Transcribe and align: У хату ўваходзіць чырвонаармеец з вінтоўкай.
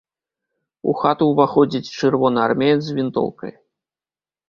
У 0.91 0.95
хату 1.01 1.27
ўваходзіць 1.33 1.91
чырвонаармеец 1.99 2.81
з 2.91 2.99
вінтоўкай. 3.01 3.59